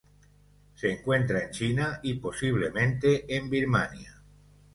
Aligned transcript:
Se 0.73 0.91
encuentra 0.91 1.43
en 1.43 1.51
China 1.51 1.99
y, 2.01 2.15
posiblemente, 2.15 3.35
en 3.37 3.51
Birmania. 3.51 4.19